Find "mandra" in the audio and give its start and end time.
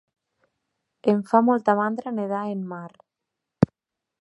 1.81-2.15